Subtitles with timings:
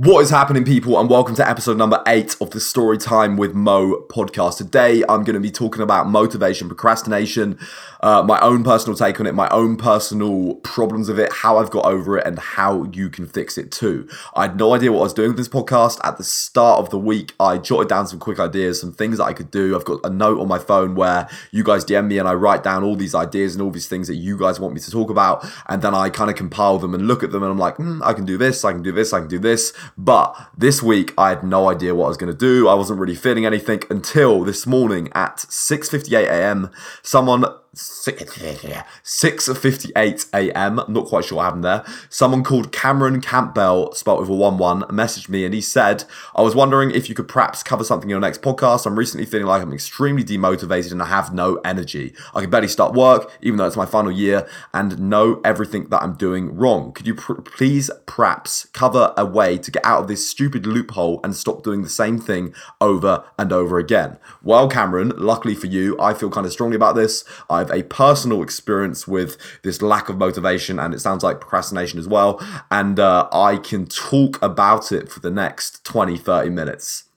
[0.00, 3.52] What is happening, people, and welcome to episode number eight of the Story Time with
[3.52, 4.58] Mo podcast.
[4.58, 7.58] Today, I'm going to be talking about motivation, procrastination,
[8.00, 11.70] uh, my own personal take on it, my own personal problems of it, how I've
[11.70, 14.08] got over it, and how you can fix it too.
[14.36, 15.98] I had no idea what I was doing with this podcast.
[16.04, 19.24] At the start of the week, I jotted down some quick ideas, some things that
[19.24, 19.74] I could do.
[19.74, 22.62] I've got a note on my phone where you guys DM me and I write
[22.62, 25.10] down all these ideas and all these things that you guys want me to talk
[25.10, 25.44] about.
[25.68, 28.00] And then I kind of compile them and look at them and I'm like, mm,
[28.04, 29.72] I can do this, I can do this, I can do this.
[29.96, 32.68] But this week, I had no idea what I was going to do.
[32.68, 36.70] I wasn't really feeling anything until this morning at 6:58 a.m.
[37.02, 37.44] Someone
[37.78, 40.80] 6.58 a.m.
[40.88, 41.84] Not quite sure what happened there.
[42.08, 46.04] Someone called Cameron Campbell, spelled with a 1 1, messaged me and he said,
[46.34, 48.86] I was wondering if you could perhaps cover something in your next podcast.
[48.86, 52.14] I'm recently feeling like I'm extremely demotivated and I have no energy.
[52.34, 56.02] I can barely start work, even though it's my final year, and know everything that
[56.02, 56.92] I'm doing wrong.
[56.92, 61.20] Could you pr- please perhaps cover a way to get out of this stupid loophole
[61.22, 64.18] and stop doing the same thing over and over again?
[64.42, 67.24] Well, Cameron, luckily for you, I feel kind of strongly about this.
[67.48, 72.08] I've a personal experience with this lack of motivation, and it sounds like procrastination as
[72.08, 72.40] well.
[72.70, 77.07] And uh, I can talk about it for the next 20, 30 minutes.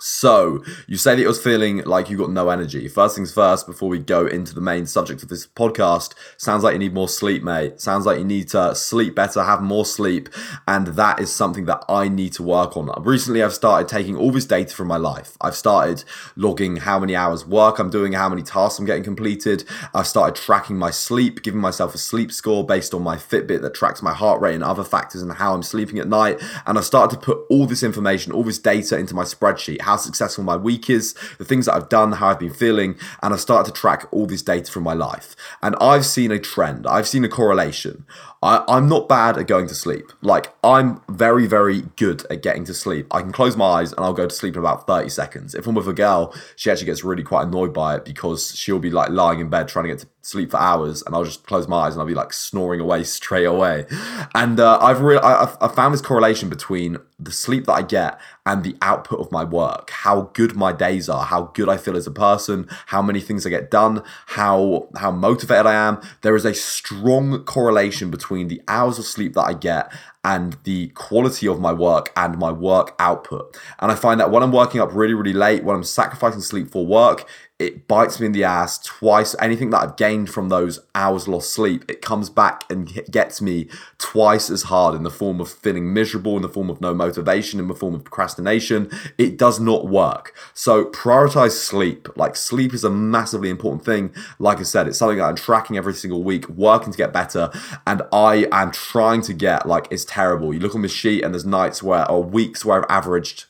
[0.00, 2.86] So, you say that you're feeling like you've got no energy.
[2.86, 6.74] First things first, before we go into the main subject of this podcast, sounds like
[6.74, 7.80] you need more sleep, mate.
[7.80, 10.28] Sounds like you need to sleep better, have more sleep,
[10.68, 12.88] and that is something that I need to work on.
[13.02, 15.36] Recently, I've started taking all this data from my life.
[15.40, 16.04] I've started
[16.36, 19.64] logging how many hours work I'm doing, how many tasks I'm getting completed.
[19.94, 23.74] I've started tracking my sleep, giving myself a sleep score based on my Fitbit that
[23.74, 26.40] tracks my heart rate and other factors and how I'm sleeping at night.
[26.66, 29.96] And I've started to put all this information, all this data into my spreadsheet how
[29.96, 33.40] successful my week is, the things that I've done, how I've been feeling, and I've
[33.40, 35.34] started to track all this data from my life.
[35.62, 38.04] And I've seen a trend, I've seen a correlation.
[38.42, 40.12] I, I'm not bad at going to sleep.
[40.22, 43.06] Like, I'm very, very good at getting to sleep.
[43.10, 45.54] I can close my eyes and I'll go to sleep in about 30 seconds.
[45.54, 48.78] If I'm with a girl, she actually gets really quite annoyed by it because she'll
[48.78, 51.46] be like lying in bed trying to get to sleep for hours and I'll just
[51.46, 53.86] close my eyes and I'll be like snoring away straight away.
[54.34, 58.20] And uh, I've really, I've, I've found this correlation between the sleep that I get
[58.46, 61.96] and the output of my work, how good my days are, how good I feel
[61.96, 66.00] as a person, how many things I get done, how how motivated I am.
[66.22, 69.92] There is a strong correlation between the hours of sleep that I get
[70.28, 73.58] and the quality of my work and my work output.
[73.78, 76.70] And I find that when I'm working up really, really late, when I'm sacrificing sleep
[76.70, 77.26] for work,
[77.58, 79.34] it bites me in the ass twice.
[79.40, 83.68] Anything that I've gained from those hours lost sleep, it comes back and gets me
[83.98, 87.58] twice as hard in the form of feeling miserable, in the form of no motivation,
[87.58, 88.88] in the form of procrastination.
[89.18, 90.34] It does not work.
[90.54, 92.08] So prioritize sleep.
[92.16, 94.14] Like sleep is a massively important thing.
[94.38, 97.50] Like I said, it's something that I'm tracking every single week, working to get better.
[97.88, 100.52] And I am trying to get like it's terrible.
[100.52, 103.44] You look on the sheet and there's nights where or weeks where I've averaged,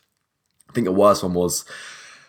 [0.69, 1.65] I think the worst one was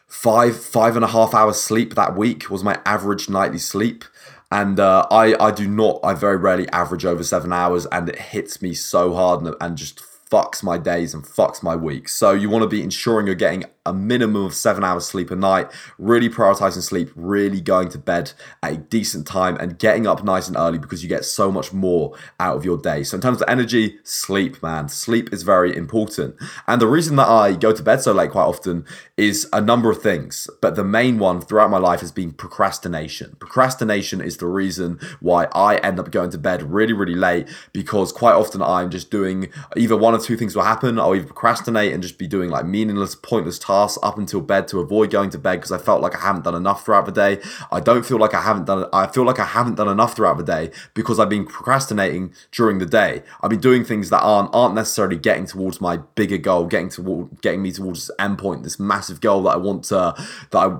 [0.07, 4.05] five five and a half hours sleep that week was my average nightly sleep
[4.51, 8.17] and uh, I I do not I very rarely average over seven hours and it
[8.17, 10.01] hits me so hard and, and just
[10.31, 12.15] fucks my days and fucks my weeks.
[12.15, 15.35] So you want to be ensuring you're getting a minimum of seven hours sleep a
[15.35, 15.67] night,
[15.97, 20.47] really prioritizing sleep, really going to bed at a decent time and getting up nice
[20.47, 23.03] and early because you get so much more out of your day.
[23.03, 26.35] So in terms of energy, sleep, man, sleep is very important.
[26.67, 28.85] And the reason that I go to bed so late quite often
[29.17, 33.35] is a number of things, but the main one throughout my life has been procrastination.
[33.39, 38.11] Procrastination is the reason why I end up going to bed really, really late because
[38.11, 40.99] quite often I'm just doing either one or two things will happen.
[40.99, 44.79] I'll either procrastinate and just be doing like meaningless, pointless tasks up until bed to
[44.79, 47.41] avoid going to bed because I felt like I haven't done enough throughout the day.
[47.71, 50.37] I don't feel like I haven't done I feel like I haven't done enough throughout
[50.37, 53.23] the day because I've been procrastinating during the day.
[53.41, 57.29] I've been doing things that aren't aren't necessarily getting towards my bigger goal, getting to
[57.41, 60.13] getting me towards this endpoint, this massive goal that I want to
[60.51, 60.77] that I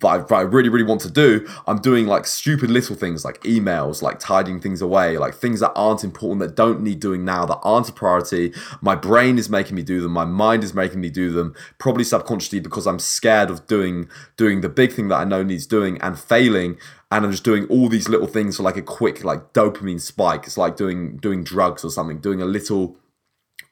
[0.00, 4.02] that I, really, really want to do, I'm doing like stupid little things like emails,
[4.02, 7.60] like tidying things away, like things that aren't important, that don't need doing now, that
[7.62, 8.52] aren't a priority.
[8.80, 10.12] My brain is making me do them.
[10.12, 14.60] My mind is making me do them, probably subconsciously because I'm scared of doing doing
[14.60, 16.78] the big thing that I know needs doing and failing.
[17.12, 20.46] And I'm just doing all these little things for like a quick like dopamine spike.
[20.46, 22.96] It's like doing doing drugs or something, doing a little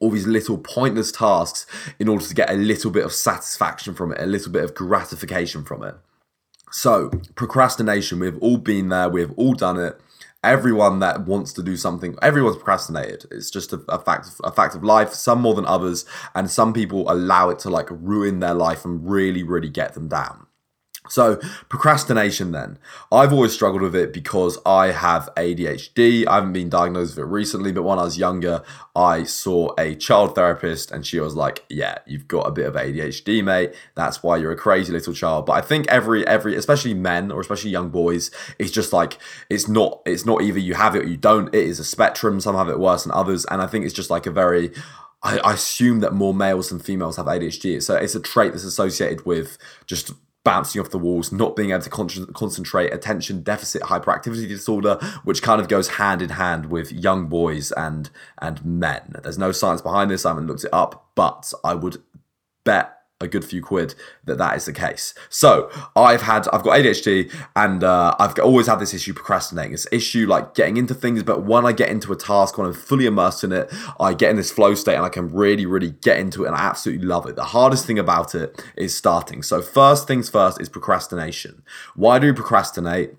[0.00, 1.66] all these little pointless tasks
[1.98, 4.74] in order to get a little bit of satisfaction from it, a little bit of
[4.74, 5.94] gratification from it.
[6.70, 10.00] So, procrastination, we've all been there, we've all done it.
[10.44, 13.26] Everyone that wants to do something, everyone's procrastinated.
[13.30, 15.12] It's just a, a fact, a fact of life.
[15.12, 16.04] Some more than others,
[16.34, 20.08] and some people allow it to like ruin their life and really, really get them
[20.08, 20.47] down.
[21.08, 21.36] So,
[21.68, 22.78] procrastination then.
[23.10, 26.26] I've always struggled with it because I have ADHD.
[26.26, 28.62] I haven't been diagnosed with it recently, but when I was younger,
[28.94, 32.74] I saw a child therapist and she was like, "Yeah, you've got a bit of
[32.74, 33.74] ADHD, mate.
[33.94, 37.40] That's why you're a crazy little child." But I think every every especially men or
[37.40, 39.18] especially young boys, it's just like
[39.48, 41.54] it's not it's not either you have it or you don't.
[41.54, 42.40] It is a spectrum.
[42.40, 44.72] Some have it worse than others, and I think it's just like a very
[45.22, 47.82] I, assume that more males than females have ADHD.
[47.82, 50.12] So it's a trait that's associated with just
[50.48, 55.42] bouncing off the walls, not being able to con- concentrate, attention deficit hyperactivity disorder, which
[55.42, 58.10] kind of goes hand in hand with young boys and
[58.40, 59.16] and men.
[59.22, 60.24] There's no science behind this.
[60.24, 62.02] I haven't looked it up, but I would
[62.64, 65.12] bet a good few quid that that is the case.
[65.28, 69.72] So I've had I've got ADHD and uh, I've always had this issue procrastinating.
[69.72, 72.72] This issue like getting into things, but when I get into a task, when I'm
[72.72, 75.90] fully immersed in it, I get in this flow state and I can really really
[75.90, 77.34] get into it and I absolutely love it.
[77.34, 79.42] The hardest thing about it is starting.
[79.42, 81.64] So first things first is procrastination.
[81.96, 83.14] Why do we procrastinate?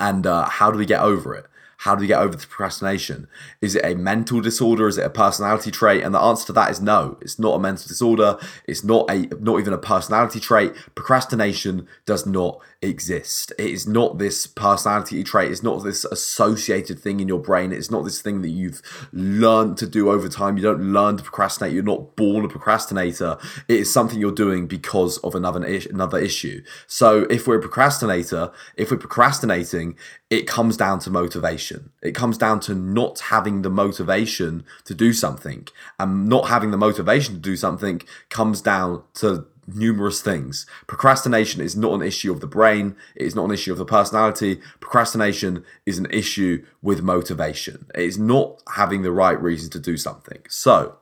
[0.00, 1.46] And uh, how do we get over it?
[1.80, 3.26] How do we get over the procrastination?
[3.62, 4.86] Is it a mental disorder?
[4.86, 6.02] Is it a personality trait?
[6.02, 7.16] And the answer to that is no.
[7.22, 8.38] It's not a mental disorder.
[8.66, 10.74] It's not a not even a personality trait.
[10.94, 13.52] Procrastination does not exist.
[13.58, 15.50] It is not this personality trait.
[15.50, 17.72] It's not this associated thing in your brain.
[17.72, 18.80] It's not this thing that you've
[19.12, 20.56] learned to do over time.
[20.56, 21.74] You don't learn to procrastinate.
[21.74, 23.36] You're not born a procrastinator.
[23.68, 26.62] It is something you're doing because of another another issue.
[26.86, 29.96] So if we're a procrastinator, if we're procrastinating,
[30.30, 31.90] it comes down to motivation.
[32.02, 35.68] It comes down to not having the motivation to do something.
[35.98, 38.00] And not having the motivation to do something
[38.30, 40.66] comes down to numerous things.
[40.86, 43.84] Procrastination is not an issue of the brain, it is not an issue of the
[43.84, 44.60] personality.
[44.80, 47.86] Procrastination is an issue with motivation.
[47.94, 50.42] It is not having the right reason to do something.
[50.48, 50.96] So,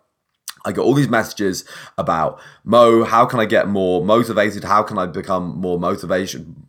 [0.64, 1.64] I got all these messages
[1.96, 4.64] about Mo, how can I get more motivated?
[4.64, 6.66] How can I become more motivation?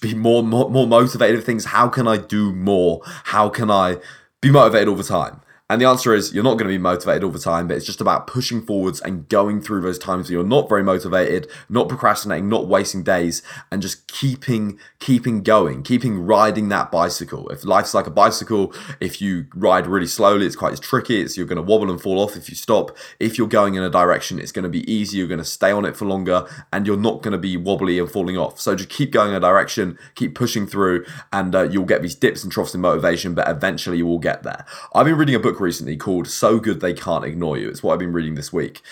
[0.00, 1.64] Be more, more more motivated things.
[1.64, 3.00] How can I do more?
[3.04, 3.96] How can I
[4.40, 5.40] be motivated all the time?
[5.70, 7.86] And the answer is you're not going to be motivated all the time, but it's
[7.86, 11.88] just about pushing forwards and going through those times where you're not very motivated, not
[11.88, 17.48] procrastinating, not wasting days, and just keeping keeping going, keeping riding that bicycle.
[17.48, 21.22] If life's like a bicycle, if you ride really slowly, it's quite tricky.
[21.22, 22.94] It's you're going to wobble and fall off if you stop.
[23.18, 25.16] If you're going in a direction, it's going to be easy.
[25.16, 27.98] You're going to stay on it for longer, and you're not going to be wobbly
[27.98, 28.60] and falling off.
[28.60, 32.14] So just keep going in a direction, keep pushing through, and uh, you'll get these
[32.14, 34.66] dips and troughs in motivation, but eventually you will get there.
[34.94, 37.68] I've been reading a book recently called So Good They Can't Ignore You.
[37.68, 38.82] It's what I've been reading this week.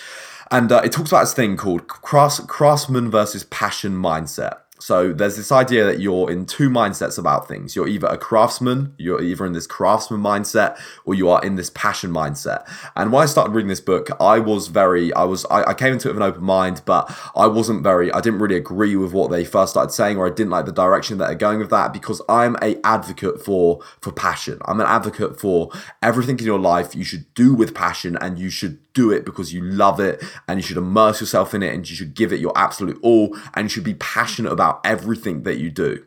[0.49, 4.57] And uh, it talks about this thing called crafts, craftsman versus passion mindset.
[4.81, 7.75] So there's this idea that you're in two mindsets about things.
[7.75, 10.75] You're either a craftsman, you're either in this craftsman mindset,
[11.05, 12.67] or you are in this passion mindset.
[12.95, 15.93] And when I started reading this book, I was very, I was, I, I came
[15.93, 19.13] into it with an open mind, but I wasn't very, I didn't really agree with
[19.13, 21.69] what they first started saying, or I didn't like the direction that they're going with
[21.69, 24.59] that because I'm a advocate for for passion.
[24.65, 25.69] I'm an advocate for
[26.01, 29.53] everything in your life you should do with passion, and you should do it because
[29.53, 32.39] you love it, and you should immerse yourself in it, and you should give it
[32.39, 36.05] your absolute all, and you should be passionate about about everything that you do.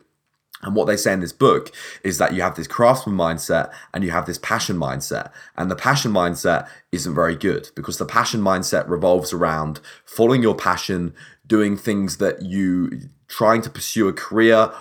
[0.61, 1.71] And what they say in this book
[2.03, 5.31] is that you have this craftsman mindset and you have this passion mindset.
[5.57, 10.55] And the passion mindset isn't very good because the passion mindset revolves around following your
[10.55, 11.13] passion,
[11.45, 14.71] doing things that you trying to pursue a career.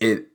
[0.00, 0.26] It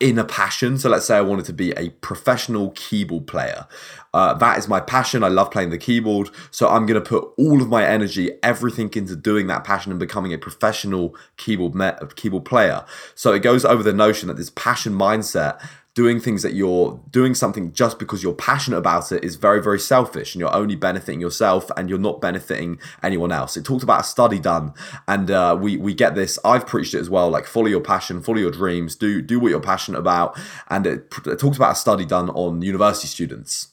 [0.00, 0.76] in a passion.
[0.78, 3.66] So let's say I wanted to be a professional keyboard player.
[4.12, 5.22] Uh, that is my passion.
[5.22, 6.30] I love playing the keyboard.
[6.50, 9.98] So I'm going to put all of my energy, everything into doing that passion and
[9.98, 12.84] becoming a professional keyboard me- keyboard player.
[13.14, 15.60] So it goes over the notion that this passion mindset
[15.94, 19.78] doing things that you're doing something just because you're passionate about it is very very
[19.78, 23.56] selfish and you're only benefiting yourself and you're not benefiting anyone else.
[23.56, 24.74] It talked about a study done
[25.06, 26.38] and uh, we we get this.
[26.44, 29.50] I've preached it as well like follow your passion follow your dreams do do what
[29.50, 30.38] you're passionate about.
[30.68, 33.68] And it, it talks about a study done on university students.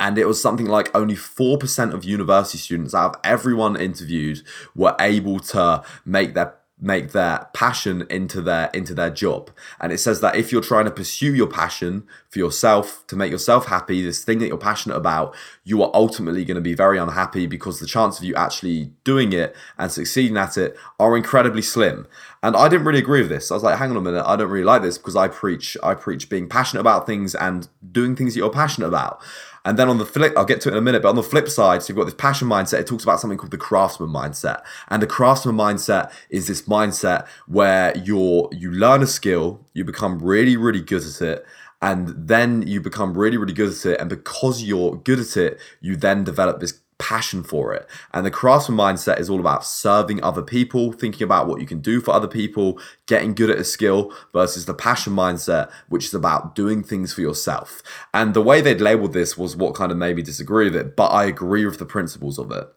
[0.00, 4.42] And it was something like only 4% of university students out of everyone interviewed
[4.76, 9.50] were able to make their make their passion into their into their job.
[9.80, 13.32] And it says that if you're trying to pursue your passion for yourself to make
[13.32, 16.98] yourself happy this thing that you're passionate about you are ultimately going to be very
[16.98, 21.62] unhappy because the chance of you actually doing it and succeeding at it are incredibly
[21.62, 22.06] slim.
[22.42, 23.50] And i didn't really agree with this.
[23.50, 25.76] I was like hang on a minute i don't really like this because i preach
[25.82, 29.20] i preach being passionate about things and doing things that you're passionate about
[29.68, 31.22] and then on the flip, I'll get to it in a minute, but on the
[31.22, 32.80] flip side, so you've got this passion mindset.
[32.80, 34.62] It talks about something called the craftsman mindset.
[34.88, 40.20] And the craftsman mindset is this mindset where you're you learn a skill, you become
[40.20, 41.44] really, really good at it,
[41.82, 44.00] and then you become really, really good at it.
[44.00, 47.88] And because you're good at it, you then develop this passion for it.
[48.12, 51.80] And the craftsman mindset is all about serving other people, thinking about what you can
[51.80, 56.14] do for other people, getting good at a skill versus the passion mindset, which is
[56.14, 57.82] about doing things for yourself.
[58.12, 60.96] And the way they'd labeled this was what kind of made me disagree with it,
[60.96, 62.68] but I agree with the principles of it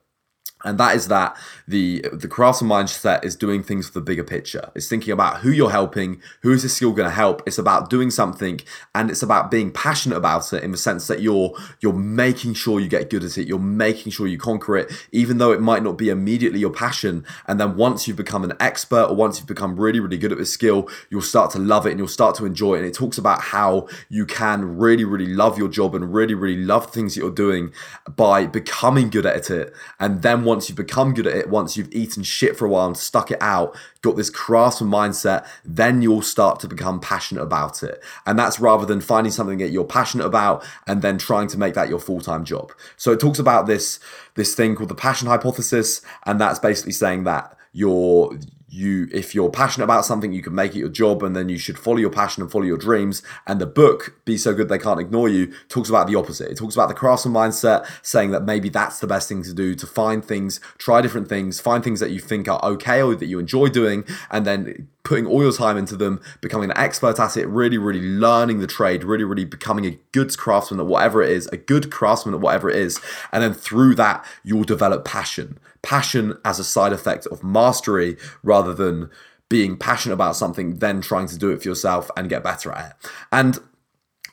[0.64, 1.38] and that is that
[1.68, 4.72] the the craftsman mindset is doing things for the bigger picture.
[4.76, 7.42] It's thinking about who you're helping, who is this skill going to help.
[7.46, 8.62] It's about doing something,
[8.94, 12.80] and it's about being passionate about it in the sense that you're you're making sure
[12.80, 13.48] you get good at it.
[13.48, 17.26] You're making sure you conquer it, even though it might not be immediately your passion.
[17.48, 20.38] And then once you've become an expert, or once you've become really really good at
[20.38, 22.80] this skill, you'll start to love it and you'll start to enjoy it.
[22.80, 26.62] And it talks about how you can really really love your job and really really
[26.64, 27.72] love things that you're doing
[28.16, 31.94] by becoming good at it, and then once you've become good at it, once you've
[31.94, 36.22] eaten shit for a while and stuck it out, got this craftsman mindset, then you'll
[36.22, 38.04] start to become passionate about it.
[38.26, 41.74] And that's rather than finding something that you're passionate about and then trying to make
[41.76, 42.74] that your full-time job.
[42.98, 44.02] So it talks about this
[44.36, 48.38] this thing called the passion hypothesis, and that's basically saying that you're
[48.72, 51.58] you if you're passionate about something you can make it your job and then you
[51.58, 53.22] should follow your passion and follow your dreams.
[53.46, 56.50] And the book be so good they can't ignore you talks about the opposite.
[56.50, 59.76] It talks about the craftsman mindset saying that maybe that's the best thing to do
[59.76, 63.26] to find things try different things find things that you think are okay or that
[63.26, 67.36] you enjoy doing and then putting all your time into them becoming an expert at
[67.36, 71.30] it really really learning the trade really really becoming a good craftsman at whatever it
[71.30, 73.02] is a good craftsman at whatever it is.
[73.32, 78.74] And then through that you'll develop passion passion as a side effect of mastery rather
[78.74, 79.10] than
[79.50, 82.92] being passionate about something, then trying to do it for yourself and get better at
[82.92, 83.10] it.
[83.32, 83.60] And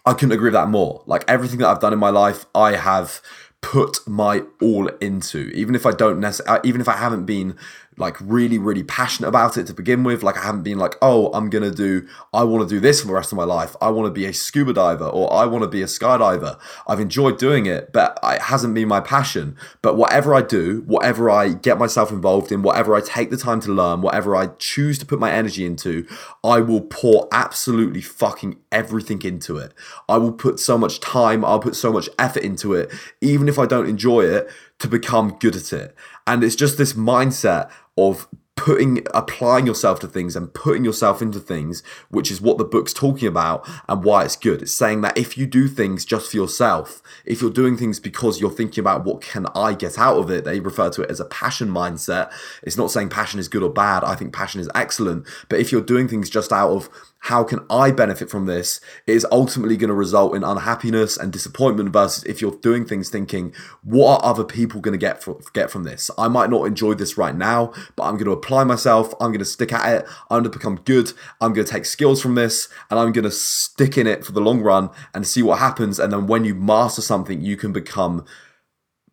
[0.06, 1.02] I couldn't agree with that more.
[1.06, 3.20] Like everything that I've done in my life, I have
[3.60, 7.56] put my all into even if i don't necessarily uh, even if i haven't been
[7.98, 10.22] like really really passionate about it to begin with.
[10.22, 13.08] Like i haven't been like oh i'm gonna do i want to do this for
[13.08, 13.76] the rest of my life.
[13.80, 16.58] I want to be a scuba diver or i want to be a skydiver.
[16.86, 19.56] I've enjoyed doing it but it hasn't been my passion.
[19.82, 23.60] But whatever i do whatever i get myself involved in whatever i take the time
[23.60, 26.06] to learn whatever i choose to put my energy into
[26.44, 29.72] i will pour absolutely fucking everything into it.
[30.08, 33.58] I will put so much time i'll put so much effort into it even if
[33.58, 35.94] i don't enjoy it to become good at it
[36.28, 41.38] and it's just this mindset of putting applying yourself to things and putting yourself into
[41.38, 41.80] things
[42.10, 44.60] which is what the book's talking about and why it's good.
[44.62, 48.40] It's saying that if you do things just for yourself if you're doing things because
[48.40, 51.20] you're thinking about what can i get out of it they refer to it as
[51.20, 52.32] a passion mindset.
[52.64, 54.02] It's not saying passion is good or bad.
[54.02, 55.26] I think passion is excellent.
[55.48, 56.90] But if you're doing things just out of
[57.22, 58.80] how can I benefit from this?
[59.06, 63.10] It is ultimately going to result in unhappiness and disappointment versus if you're doing things
[63.10, 66.10] thinking, what are other people going to get from, get from this?
[66.16, 69.12] I might not enjoy this right now, but I'm going to apply myself.
[69.20, 70.08] I'm going to stick at it.
[70.30, 71.12] I'm going to become good.
[71.40, 74.32] I'm going to take skills from this and I'm going to stick in it for
[74.32, 75.98] the long run and see what happens.
[75.98, 78.24] And then when you master something, you can become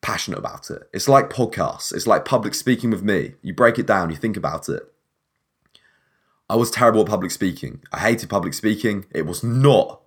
[0.01, 0.83] passionate about it.
[0.93, 1.91] It's like podcasts.
[1.91, 3.33] It's like public speaking with me.
[3.41, 4.83] You break it down, you think about it
[6.49, 7.81] I was terrible at public speaking.
[7.91, 9.05] I hated public speaking.
[9.11, 10.01] It was not,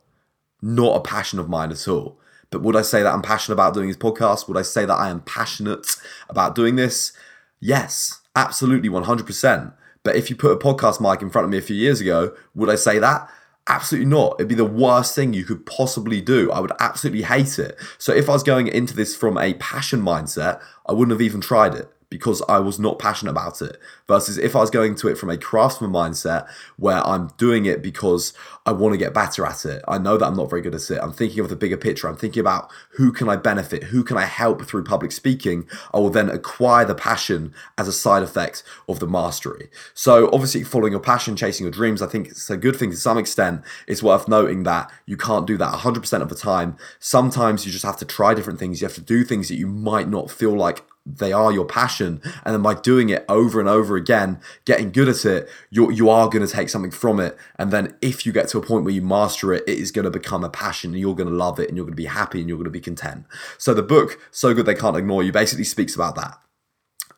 [0.63, 2.21] not a passion of mine at all.
[2.51, 4.47] But would I say that I'm passionate about doing this podcast?
[4.47, 5.97] Would I say that I am passionate
[6.29, 7.13] about doing this?
[7.61, 9.75] Yes, absolutely, 100%.
[10.05, 12.35] But if you put a podcast mic in front of me a few years ago,
[12.55, 13.29] would I say that?
[13.67, 14.37] Absolutely not.
[14.39, 16.51] It'd be the worst thing you could possibly do.
[16.53, 17.77] I would absolutely hate it.
[17.99, 21.41] So if I was going into this from a passion mindset, I wouldn't have even
[21.41, 23.79] tried it because I was not passionate about it.
[24.07, 27.83] Versus if I was going to it from a craftsman mindset where I'm doing it
[27.83, 28.33] because
[28.65, 29.83] I want to get better at it.
[29.87, 30.99] I know that I'm not very good at it.
[31.03, 32.09] I'm thinking of the bigger picture.
[32.09, 33.85] I'm thinking about who can I benefit?
[33.85, 35.69] Who can I help through public speaking?
[35.93, 39.71] I will then acquire the passion as a side effect of the mastery.
[39.95, 42.97] So obviously following your passion, chasing your dreams, I think it's a good thing to
[42.97, 43.63] some extent.
[43.87, 46.77] It's worth noting that you can't do that 100% of the time.
[46.99, 48.81] Sometimes you just have to try different things.
[48.81, 50.85] You have to do things that you might not feel like
[51.17, 55.09] they are your passion and then by doing it over and over again getting good
[55.09, 58.33] at it you you are going to take something from it and then if you
[58.33, 60.93] get to a point where you master it it is going to become a passion
[60.93, 62.65] and you're going to love it and you're going to be happy and you're going
[62.65, 63.25] to be content
[63.57, 66.39] so the book so good they can't ignore you basically speaks about that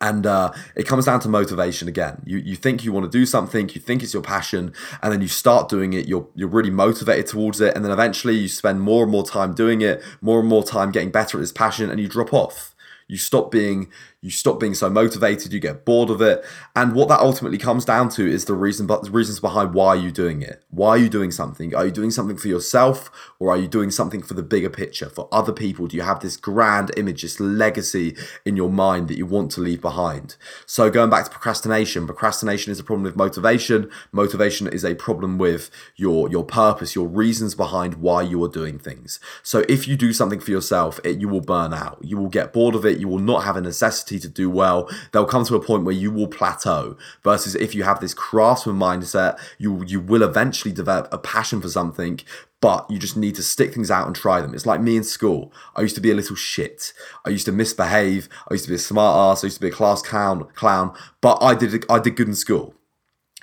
[0.01, 2.23] and uh, it comes down to motivation again.
[2.25, 5.21] You you think you want to do something, you think it's your passion, and then
[5.21, 6.09] you start doing it.
[6.09, 9.53] You're you're really motivated towards it, and then eventually you spend more and more time
[9.53, 12.75] doing it, more and more time getting better at this passion, and you drop off
[13.11, 13.89] you stop being
[14.23, 16.45] you stop being so motivated, you get bored of it.
[16.77, 19.95] And what that ultimately comes down to is the reason but the reasons behind why
[19.95, 20.63] you're doing it.
[20.69, 21.75] Why are you doing something?
[21.75, 25.09] Are you doing something for yourself or are you doing something for the bigger picture,
[25.09, 25.87] for other people?
[25.87, 29.63] Do you have this grand image, this legacy in your mind that you want to
[29.63, 30.37] leave behind?
[30.67, 33.91] So going back to procrastination, procrastination is a problem with motivation.
[34.13, 38.79] Motivation is a problem with your your purpose, your reasons behind why you are doing
[38.79, 39.19] things.
[39.43, 41.99] So if you do something for yourself, it, you will burn out.
[42.03, 44.89] You will get bored of it You will not have a necessity to do well.
[45.13, 46.97] they'll come to a point where you will plateau.
[47.23, 51.69] Versus if you have this craftsman mindset, you you will eventually develop a passion for
[51.69, 52.21] something,
[52.61, 54.55] but you just need to stick things out and try them.
[54.55, 55.53] It's like me in school.
[55.77, 56.93] I used to be a little shit.
[57.25, 58.29] I used to misbehave.
[58.51, 59.45] I used to be a smart ass.
[59.45, 60.95] I used to be a class clown, clown.
[61.21, 62.75] But I did I did good in school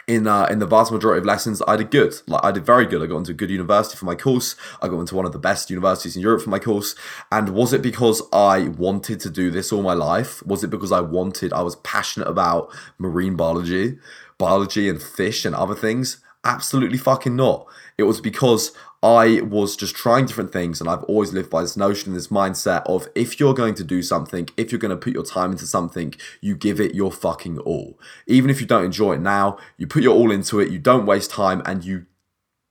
[0.07, 2.15] in uh, in the vast majority of lessons, I did good.
[2.27, 3.01] Like I did very good.
[3.01, 4.55] I got into a good university for my course.
[4.81, 6.95] I got into one of the best universities in Europe for my course.
[7.31, 10.45] And was it because I wanted to do this all my life?
[10.45, 11.51] Was it because I wanted?
[11.51, 13.97] I was passionate about marine biology,
[14.37, 16.23] biology and fish and other things.
[16.47, 17.67] Absolutely fucking not.
[17.97, 18.71] It was because
[19.03, 22.83] I was just trying different things, and I've always lived by this notion, this mindset
[22.85, 25.65] of if you're going to do something, if you're going to put your time into
[25.65, 27.99] something, you give it your fucking all.
[28.27, 31.05] Even if you don't enjoy it now, you put your all into it, you don't
[31.05, 32.05] waste time, and you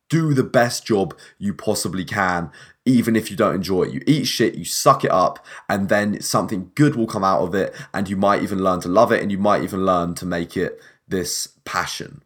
[0.09, 2.51] do the best job you possibly can,
[2.87, 3.93] even if you don't enjoy it.
[3.93, 7.55] You eat shit, you suck it up, and then something good will come out of
[7.55, 10.25] it, and you might even learn to love it, and you might even learn to
[10.25, 12.23] make it this passion.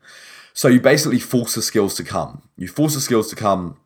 [0.61, 2.43] So you basically force the skills to come.
[2.59, 3.79] You force the skills to come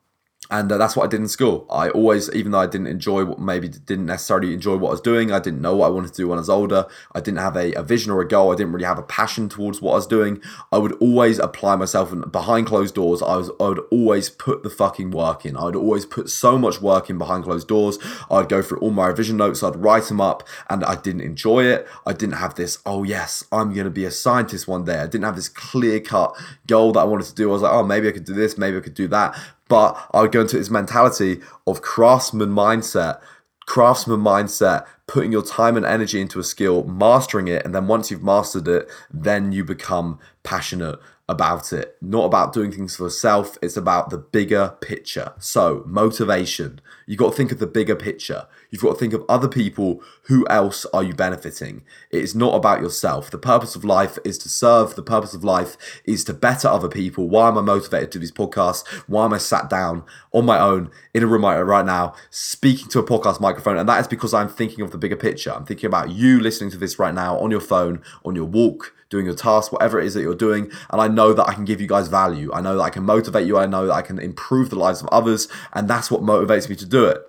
[0.51, 1.65] and uh, that's what I did in school.
[1.69, 5.01] I always, even though I didn't enjoy what maybe didn't necessarily enjoy what I was
[5.01, 6.87] doing, I didn't know what I wanted to do when I was older.
[7.13, 8.51] I didn't have a, a vision or a goal.
[8.51, 10.41] I didn't really have a passion towards what I was doing.
[10.71, 13.21] I would always apply myself and behind closed doors.
[13.21, 15.57] I was, I would always put the fucking work in.
[15.57, 17.97] I would always put so much work in behind closed doors.
[18.29, 19.63] I'd go through all my revision notes.
[19.63, 21.87] I'd write them up, and I didn't enjoy it.
[22.05, 22.79] I didn't have this.
[22.85, 24.99] Oh yes, I'm gonna be a scientist one day.
[24.99, 26.35] I didn't have this clear cut
[26.67, 27.49] goal that I wanted to do.
[27.49, 29.37] I was like, oh maybe I could do this, maybe I could do that.
[29.67, 33.19] But I would go into this mentality of craftsman mindset,
[33.65, 38.11] craftsman mindset, putting your time and energy into a skill, mastering it, and then once
[38.11, 41.97] you've mastered it, then you become passionate about it.
[42.01, 45.33] Not about doing things for self, it's about the bigger picture.
[45.39, 46.81] So, motivation.
[47.07, 48.47] You've got to think of the bigger picture.
[48.69, 50.01] You've got to think of other people.
[50.23, 51.83] Who else are you benefiting?
[52.11, 53.29] It is not about yourself.
[53.29, 54.95] The purpose of life is to serve.
[54.95, 57.29] The purpose of life is to better other people.
[57.29, 58.85] Why am I motivated to do these podcasts?
[59.07, 62.99] Why am I sat down on my own in a room right now speaking to
[62.99, 63.77] a podcast microphone?
[63.77, 65.53] And that is because I'm thinking of the bigger picture.
[65.53, 68.94] I'm thinking about you listening to this right now on your phone, on your walk,
[69.09, 70.71] doing your task, whatever it is that you're doing.
[70.89, 72.51] And I know that I can give you guys value.
[72.53, 73.57] I know that I can motivate you.
[73.57, 75.47] I know that I can improve the lives of others.
[75.73, 77.21] And that's what motivates me to do it.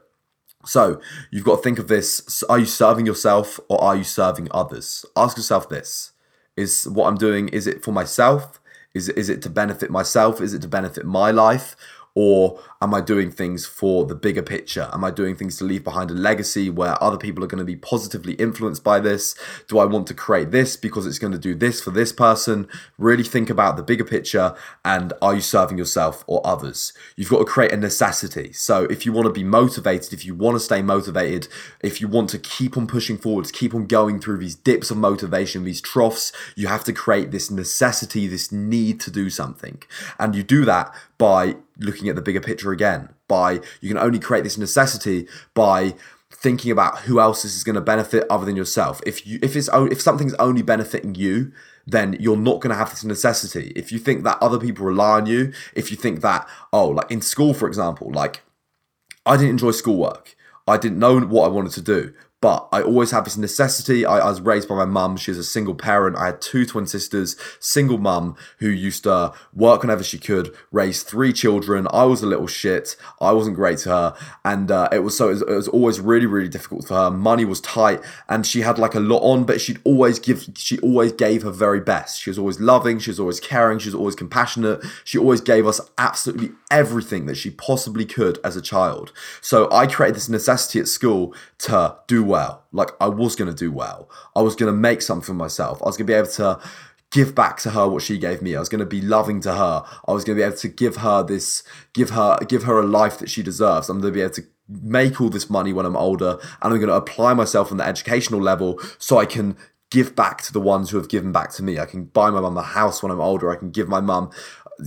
[0.64, 4.48] So you've got to think of this are you serving yourself or are you serving
[4.50, 5.04] others?
[5.16, 6.12] Ask yourself this
[6.56, 8.60] is what I'm doing, is it for myself?
[8.94, 10.40] Is, is it to benefit myself?
[10.40, 11.76] Is it to benefit my life?
[12.16, 14.88] Or am I doing things for the bigger picture?
[14.90, 17.64] Am I doing things to leave behind a legacy where other people are going to
[17.64, 19.34] be positively influenced by this?
[19.68, 22.68] Do I want to create this because it's going to do this for this person?
[22.96, 26.94] Really think about the bigger picture and are you serving yourself or others?
[27.16, 28.50] You've got to create a necessity.
[28.54, 31.48] So if you want to be motivated, if you want to stay motivated,
[31.80, 34.96] if you want to keep on pushing forwards, keep on going through these dips of
[34.96, 39.82] motivation, these troughs, you have to create this necessity, this need to do something.
[40.18, 43.10] And you do that by looking at the bigger picture again.
[43.28, 45.94] By you can only create this necessity by
[46.30, 49.00] thinking about who else this is going to benefit other than yourself.
[49.06, 51.52] If you if it's if something's only benefiting you,
[51.86, 53.72] then you're not going to have this necessity.
[53.76, 57.10] If you think that other people rely on you, if you think that oh, like
[57.10, 58.42] in school for example, like
[59.24, 60.36] I didn't enjoy schoolwork.
[60.68, 62.12] I didn't know what I wanted to do.
[62.46, 64.06] But I always have this necessity.
[64.06, 65.16] I, I was raised by my mum.
[65.16, 66.16] She was a single parent.
[66.16, 71.02] I had two twin sisters, single mum who used to work whenever she could, raise
[71.02, 71.88] three children.
[71.90, 72.94] I was a little shit.
[73.20, 74.16] I wasn't great to her.
[74.44, 77.10] And uh, it was so, it was, it was always really, really difficult for her.
[77.10, 80.78] Money was tight and she had like a lot on, but she'd always give, she
[80.78, 82.20] always gave her very best.
[82.20, 83.00] She was always loving.
[83.00, 83.80] She was always caring.
[83.80, 84.84] She was always compassionate.
[85.02, 89.12] She always gave us absolutely everything that she possibly could as a child.
[89.40, 92.35] So I created this necessity at school to do well.
[92.72, 94.08] Like I was going to do well.
[94.34, 95.80] I was going to make something for myself.
[95.82, 96.60] I was going to be able to
[97.10, 98.56] give back to her what she gave me.
[98.56, 99.84] I was going to be loving to her.
[100.06, 102.86] I was going to be able to give her this, give her, give her a
[102.86, 103.88] life that she deserves.
[103.88, 106.80] I'm going to be able to make all this money when I'm older, and I'm
[106.80, 109.56] going to apply myself on the educational level so I can
[109.90, 111.78] give back to the ones who have given back to me.
[111.78, 113.50] I can buy my mum a house when I'm older.
[113.50, 114.30] I can give my mum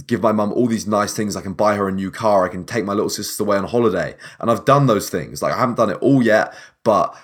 [0.06, 1.36] give my mum all these nice things.
[1.36, 2.46] I can buy her a new car.
[2.46, 4.16] I can take my little sister away on holiday.
[4.40, 5.42] And I've done those things.
[5.42, 7.16] Like I haven't done it all yet, but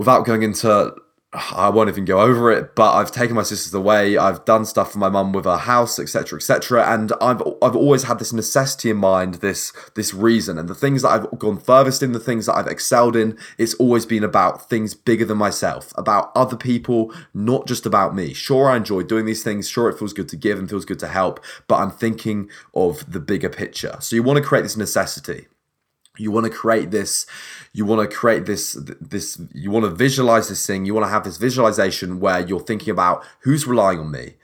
[0.00, 0.94] without going into
[1.32, 4.16] I won't even go over it, but I've taken my sisters away.
[4.16, 6.92] I've done stuff for my mum with her house, etc., etc.
[6.92, 11.02] And I've I've always had this necessity in mind, this this reason, and the things
[11.02, 14.70] that I've gone furthest in, the things that I've excelled in, it's always been about
[14.70, 18.32] things bigger than myself, about other people, not just about me.
[18.32, 19.68] Sure, I enjoy doing these things.
[19.68, 23.12] Sure, it feels good to give and feels good to help, but I'm thinking of
[23.12, 23.98] the bigger picture.
[24.00, 25.46] So you want to create this necessity.
[26.20, 27.26] You want to create this
[27.72, 31.10] you want to create this this you want to visualize this thing you want to
[31.10, 34.34] have this visualization where you're thinking about who's relying on me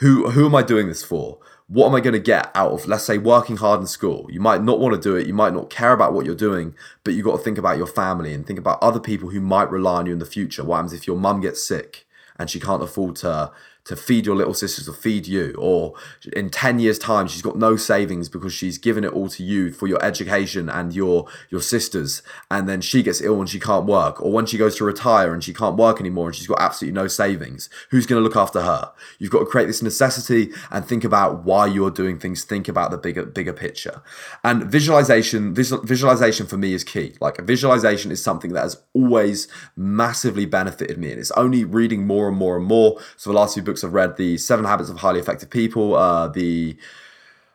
[0.00, 1.38] who who am i doing this for?
[1.68, 4.26] What am i going to get out of let's say working hard in school?
[4.30, 6.74] You might not want to do it you might not care about what you're doing
[7.04, 9.70] but you've got to think about your family and think about other people who might
[9.70, 10.64] rely on you in the future.
[10.64, 12.06] What happens if your mum gets sick
[12.38, 13.52] and she can't afford to
[13.84, 15.94] to feed your little sisters or feed you or
[16.34, 19.72] in 10 years time she's got no savings because she's given it all to you
[19.72, 22.22] for your education and your your sisters.
[22.50, 24.20] And then she gets ill and she can't work.
[24.20, 26.94] Or when she goes to retire and she can't work anymore and she's got absolutely
[26.94, 28.92] no savings who's going to look after her?
[29.18, 32.44] You've got to create this necessity and think about why you're doing things.
[32.44, 34.02] Think about the bigger bigger picture.
[34.44, 37.14] And visualization visual, visualization for me is key.
[37.20, 42.28] Like visualization is something that has always massively benefited me and it's only reading more
[42.28, 42.98] and more and more.
[43.16, 46.26] So the last few books I've read the Seven Habits of Highly Effective People, uh,
[46.26, 46.76] the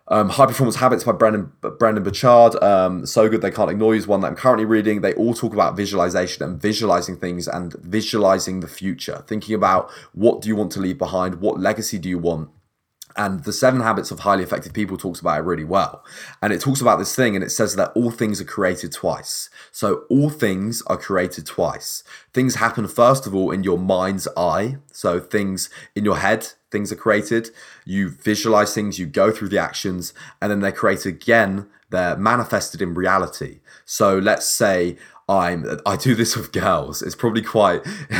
[0.07, 2.61] um, High Performance Habits by Brendon Brendon Burchard.
[2.63, 5.01] Um, so good they can't ignore you is one that I'm currently reading.
[5.01, 10.41] They all talk about visualization and visualizing things and visualizing the future, thinking about what
[10.41, 12.49] do you want to leave behind, what legacy do you want,
[13.15, 16.03] and the seven habits of highly effective people talks about it really well.
[16.41, 19.49] And it talks about this thing and it says that all things are created twice.
[19.71, 22.03] So all things are created twice.
[22.33, 24.77] Things happen first of all in your mind's eye.
[24.91, 27.51] So things in your head things are created.
[27.85, 31.67] You visualize things you go through the actions and then they're created again.
[31.89, 33.61] They're manifested in reality.
[33.85, 37.01] So let's say I'm I do this with girls.
[37.01, 37.83] It's probably quite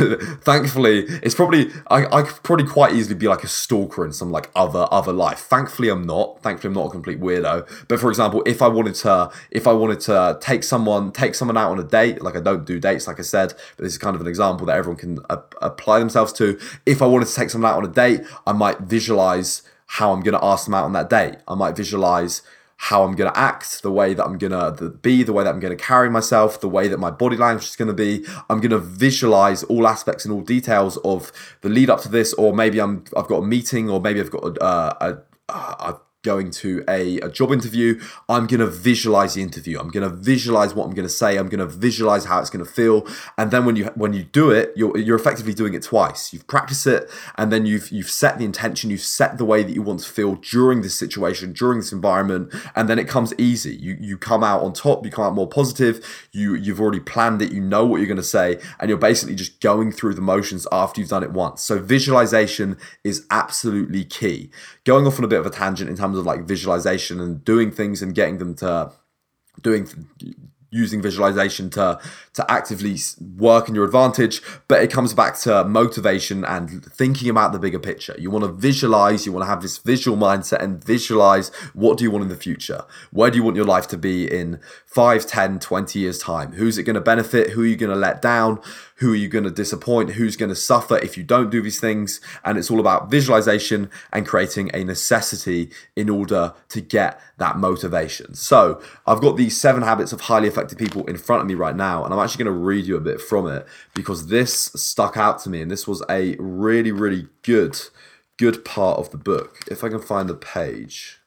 [0.42, 4.32] thankfully it's probably I, I could probably quite easily be like a stalker in some
[4.32, 5.40] like other other life.
[5.40, 6.42] Thankfully I'm not.
[6.42, 7.88] Thankfully I'm not a complete weirdo.
[7.88, 11.58] But for example, if I wanted to if I wanted to take someone take someone
[11.58, 14.00] out on a date, like I don't do dates like I said, but this is
[14.00, 16.60] kind of an example that everyone can a- apply themselves to.
[16.88, 20.22] If I wanted to take someone out on a date, I might visualize how I'm
[20.22, 21.36] going to ask them out on that date.
[21.48, 22.42] I might visualize
[22.78, 25.54] how I'm going to act, the way that I'm going to be, the way that
[25.54, 28.26] I'm going to carry myself, the way that my body language is going to be.
[28.50, 32.34] I'm going to visualize all aspects and all details of the lead up to this,
[32.34, 36.84] or maybe I'm I've got a meeting, or maybe I've got a, a, going to
[36.90, 39.80] a, a job interview, I'm going to visualize the interview.
[39.80, 41.38] I'm going to visualize what I'm going to say.
[41.38, 43.08] I'm going to visualize how it's going to feel.
[43.38, 46.34] And then when you when you do it, you're you're effectively doing it twice.
[46.34, 48.90] You've practiced it, and then you've you've set the intention.
[48.90, 52.54] You've set the way that you want to feel during this situation, during this environment,
[52.76, 53.76] and then it comes easy.
[53.76, 55.06] You you come out on top.
[55.06, 56.28] You come out more positive.
[56.32, 57.52] You you've already planned it.
[57.52, 60.68] You know what you're going to say, and you're basically just going through the motions
[60.72, 61.62] after you've done it once.
[61.62, 64.50] So visualization is absolutely key.
[64.86, 67.44] Going off on a bit of a tangent in terms terms of like visualization and
[67.44, 68.92] doing things and getting them to
[69.62, 69.88] doing
[70.72, 71.98] using visualization to
[72.34, 72.98] to actively
[73.38, 74.42] work in your advantage.
[74.68, 78.16] But it comes back to motivation and thinking about the bigger picture.
[78.20, 82.04] You want to visualize you want to have this visual mindset and visualize what do
[82.04, 82.84] you want in the future?
[83.12, 86.54] Where do you want your life to be in 5 10 20 years time?
[86.54, 87.52] Who's it going to benefit?
[87.52, 88.60] Who are you going to let down
[88.98, 91.80] who are you going to disappoint who's going to suffer if you don't do these
[91.80, 97.58] things and it's all about visualization and creating a necessity in order to get that
[97.58, 101.56] motivation so i've got these seven habits of highly effective people in front of me
[101.56, 104.72] right now and i'm actually going to read you a bit from it because this
[104.76, 107.80] stuck out to me and this was a really really good
[108.38, 111.20] good part of the book if i can find the page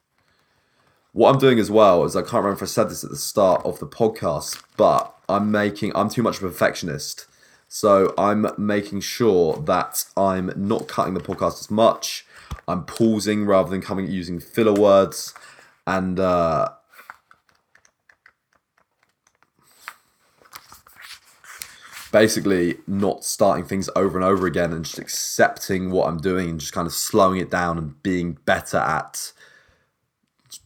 [1.13, 3.17] what I'm doing as well is I can't remember if I said this at the
[3.17, 7.27] start of the podcast, but I'm making I'm too much of a perfectionist.
[7.69, 12.27] So I'm making sure that I'm not cutting the podcast as much.
[12.67, 15.35] I'm pausing rather than coming using filler words,
[15.87, 16.71] and uh,
[22.11, 26.61] basically not starting things over and over again and just accepting what I'm doing and
[26.61, 29.33] just kind of slowing it down and being better at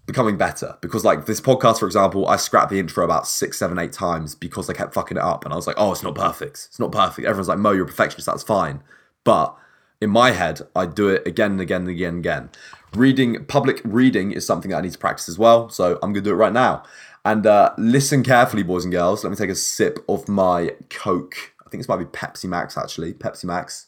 [0.07, 0.77] becoming better.
[0.81, 4.35] Because like this podcast for example i scrapped the intro about six seven eight times
[4.35, 5.45] because i kept fucking it up.
[5.45, 6.67] And i was like oh it's not perfect.
[6.69, 7.27] It's not perfect.
[7.27, 8.27] Everyone's like mo you're a perfectionist.
[8.27, 8.83] That's fine.
[9.25, 9.57] But
[10.01, 12.51] in my head i do it again and again and again and again.
[12.95, 15.69] Reading public reading is something that i need to practice as well.
[15.69, 16.83] So i'm gonna do it right now.
[17.25, 19.23] And uh, listen carefully boys and girls.
[19.23, 21.55] Let me take a sip of my coke.
[21.65, 23.15] I think this might be pepsi max actually.
[23.15, 23.87] Pepsi max.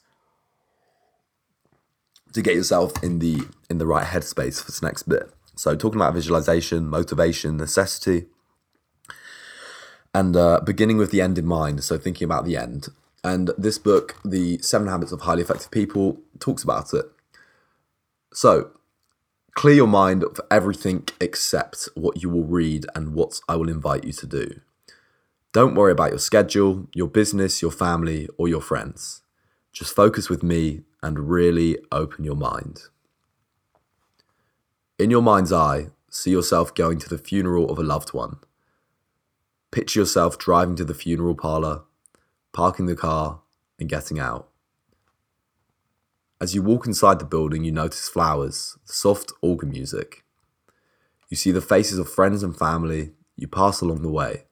[2.33, 6.01] To get yourself in the in the right headspace for this next bit so, talking
[6.01, 8.27] about visualization, motivation, necessity,
[10.13, 11.85] and uh, beginning with the end in mind.
[11.85, 12.89] So, thinking about the end.
[13.23, 17.07] And this book, The Seven Habits of Highly Effective People, talks about it.
[18.33, 18.71] So,
[19.55, 24.05] clear your mind of everything except what you will read and what I will invite
[24.05, 24.61] you to do.
[25.53, 29.23] Don't worry about your schedule, your business, your family, or your friends.
[29.73, 32.83] Just focus with me and really open your mind.
[34.97, 38.37] In your mind's eye, see yourself going to the funeral of a loved one.
[39.73, 41.83] Picture yourself driving to the funeral parlor,
[42.53, 43.41] parking the car,
[43.81, 44.51] and getting out.
[46.41, 50.23] As you walk inside the building, you notice flowers, soft organ music.
[51.29, 54.45] You see the faces of friends and family you pass along the way.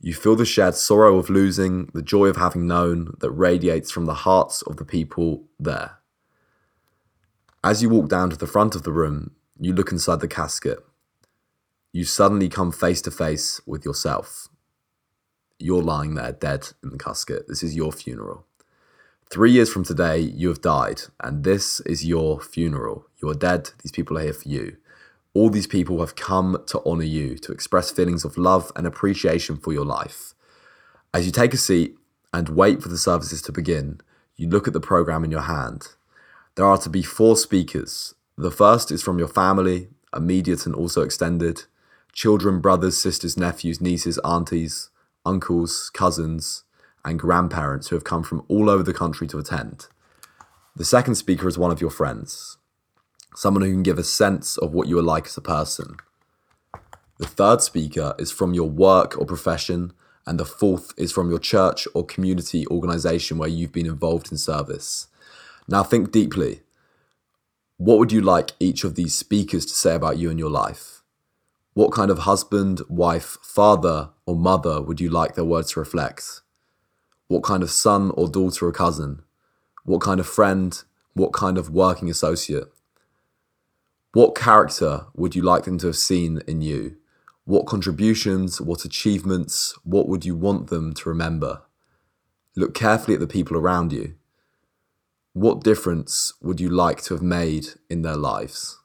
[0.00, 4.04] You feel the shared sorrow of losing, the joy of having known that radiates from
[4.04, 5.98] the hearts of the people there.
[7.66, 10.78] As you walk down to the front of the room, you look inside the casket.
[11.92, 14.46] You suddenly come face to face with yourself.
[15.58, 17.48] You're lying there dead in the casket.
[17.48, 18.46] This is your funeral.
[19.30, 23.08] Three years from today, you have died, and this is your funeral.
[23.20, 23.70] You are dead.
[23.82, 24.76] These people are here for you.
[25.34, 29.56] All these people have come to honor you, to express feelings of love and appreciation
[29.56, 30.34] for your life.
[31.12, 31.96] As you take a seat
[32.32, 34.00] and wait for the services to begin,
[34.36, 35.88] you look at the program in your hand.
[36.56, 38.14] There are to be four speakers.
[38.38, 41.64] The first is from your family, immediate and also extended
[42.14, 44.88] children, brothers, sisters, nephews, nieces, aunties,
[45.26, 46.64] uncles, cousins,
[47.04, 49.88] and grandparents who have come from all over the country to attend.
[50.74, 52.56] The second speaker is one of your friends
[53.34, 55.96] someone who can give a sense of what you are like as a person.
[57.18, 59.92] The third speaker is from your work or profession,
[60.26, 64.38] and the fourth is from your church or community organization where you've been involved in
[64.38, 65.08] service.
[65.68, 66.62] Now, think deeply.
[67.76, 71.02] What would you like each of these speakers to say about you and your life?
[71.74, 76.40] What kind of husband, wife, father, or mother would you like their words to reflect?
[77.28, 79.22] What kind of son or daughter or cousin?
[79.84, 80.82] What kind of friend?
[81.12, 82.68] What kind of working associate?
[84.12, 86.96] What character would you like them to have seen in you?
[87.44, 91.62] What contributions, what achievements, what would you want them to remember?
[92.56, 94.14] Look carefully at the people around you.
[95.36, 98.78] What difference would you like to have made in their lives?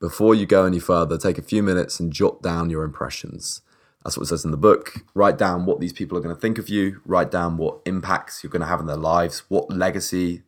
[0.00, 3.60] Before you go any further, take a few minutes and jot down your impressions.
[4.02, 5.04] That's what it says in the book.
[5.12, 8.42] Write down what these people are going to think of you, write down what impacts
[8.42, 10.44] you're going to have in their lives, what legacy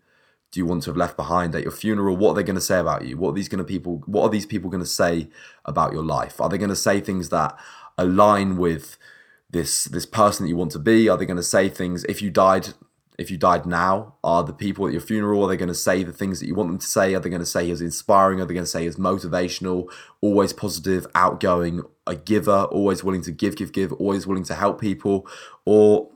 [0.50, 2.16] do you want to have left behind at your funeral?
[2.16, 3.18] What are they going to say about you?
[3.18, 4.02] What are these going to people?
[4.06, 5.28] What are these people going to say
[5.66, 6.40] about your life?
[6.40, 7.54] Are they going to say things that
[7.98, 8.96] align with
[9.50, 11.06] this this person that you want to be?
[11.06, 12.68] Are they going to say things if you died?
[13.18, 15.44] If you died now, are the people at your funeral?
[15.44, 17.14] Are they going to say the things that you want them to say?
[17.14, 18.40] Are they going to say he was inspiring?
[18.40, 23.32] Are they going to say he's motivational, always positive, outgoing, a giver, always willing to
[23.32, 25.26] give, give, give, always willing to help people?
[25.64, 26.10] Or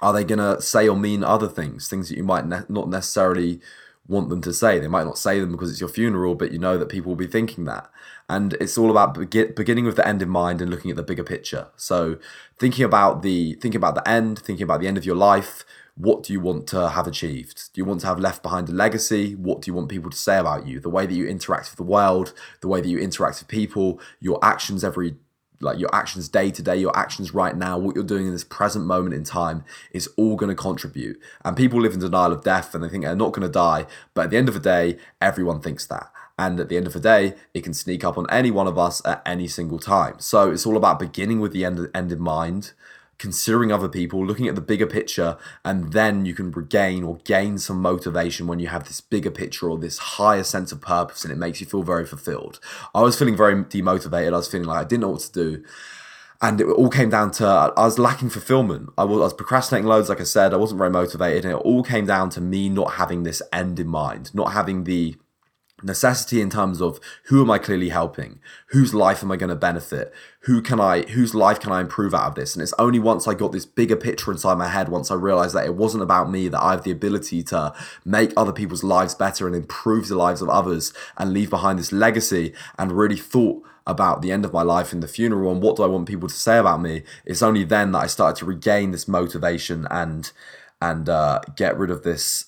[0.00, 2.88] are they going to say or mean other things, things that you might ne- not
[2.88, 3.60] necessarily
[4.08, 4.78] want them to say?
[4.78, 7.16] They might not say them because it's your funeral, but you know that people will
[7.16, 7.90] be thinking that.
[8.28, 11.02] And it's all about be- beginning with the end in mind and looking at the
[11.02, 11.68] bigger picture.
[11.76, 12.18] So
[12.58, 15.64] thinking about the thinking about the end, thinking about the end of your life.
[15.94, 17.72] What do you want to have achieved?
[17.72, 19.34] Do you want to have left behind a legacy?
[19.34, 20.80] What do you want people to say about you?
[20.80, 24.00] The way that you interact with the world, the way that you interact with people,
[24.20, 25.16] your actions every
[25.62, 28.42] like your actions day to day, your actions right now, what you're doing in this
[28.44, 31.20] present moment in time is all going to contribute.
[31.44, 33.86] And people live in denial of death and they think they're not going to die.
[34.12, 36.10] But at the end of the day, everyone thinks that.
[36.36, 38.76] And at the end of the day, it can sneak up on any one of
[38.76, 40.18] us at any single time.
[40.18, 42.72] So it's all about beginning with the end, end in mind
[43.22, 47.56] considering other people, looking at the bigger picture, and then you can regain or gain
[47.56, 51.32] some motivation when you have this bigger picture or this higher sense of purpose, and
[51.32, 52.58] it makes you feel very fulfilled.
[52.92, 54.34] I was feeling very demotivated.
[54.34, 55.64] I was feeling like I didn't know what to do.
[56.40, 58.90] And it all came down to I was lacking fulfillment.
[58.98, 60.52] I was, I was procrastinating loads, like I said.
[60.52, 61.44] I wasn't very motivated.
[61.44, 64.82] And it all came down to me not having this end in mind, not having
[64.82, 65.14] the
[65.82, 68.40] necessity in terms of who am I clearly helping?
[68.68, 70.12] Whose life am I going to benefit?
[70.40, 72.54] Who can I whose life can I improve out of this?
[72.54, 75.54] And it's only once I got this bigger picture inside my head, once I realized
[75.54, 79.14] that it wasn't about me, that I have the ability to make other people's lives
[79.14, 83.62] better and improve the lives of others and leave behind this legacy and really thought
[83.86, 86.28] about the end of my life and the funeral and what do I want people
[86.28, 87.02] to say about me.
[87.24, 90.30] It's only then that I started to regain this motivation and
[90.80, 92.46] and uh, get rid of this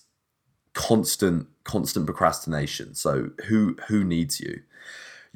[0.75, 2.95] constant constant procrastination.
[2.95, 4.63] So who who needs you?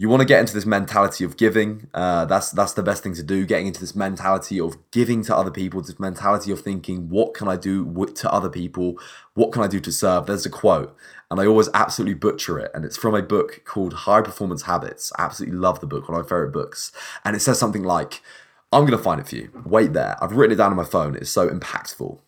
[0.01, 1.89] You want to get into this mentality of giving.
[1.93, 3.45] Uh, that's that's the best thing to do.
[3.45, 5.81] Getting into this mentality of giving to other people.
[5.81, 8.97] This mentality of thinking, what can I do to other people?
[9.35, 10.27] What can I do to serve?
[10.27, 10.97] There's a quote,
[11.31, 15.13] and I always absolutely butcher it, and it's from a book called High Performance Habits.
[15.19, 16.93] I absolutely love the book, one of my favorite books,
[17.25, 18.23] and it says something like,
[18.71, 19.51] "I'm gonna find it for you.
[19.65, 20.17] Wait there.
[20.23, 21.17] I've written it down on my phone.
[21.17, 22.21] It's so impactful."